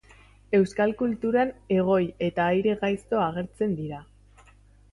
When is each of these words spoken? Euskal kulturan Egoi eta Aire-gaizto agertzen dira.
Euskal 0.59 0.93
kulturan 1.01 1.51
Egoi 1.75 2.01
eta 2.29 2.49
Aire-gaizto 2.55 3.23
agertzen 3.29 3.77
dira. 3.83 4.05